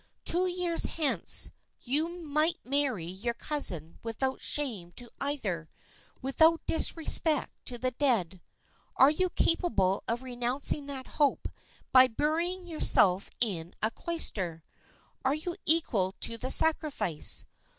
[0.25, 5.69] Two years hence you might marry your cousin without shame to either,
[6.23, 8.41] without disrespect to the dead.
[8.95, 11.47] Are you capable of renouncing that hope
[11.91, 14.63] by burying yourself in a cloister?
[15.23, 17.45] Are you equal to the sacrifice?